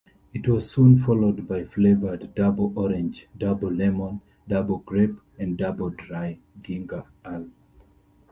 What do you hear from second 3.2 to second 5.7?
Double-Lemon, and Double-Grape and